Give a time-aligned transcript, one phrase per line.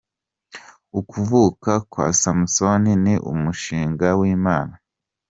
[0.93, 4.73] Ukuvuka kwa Samusoni ni umushinga w’Imana.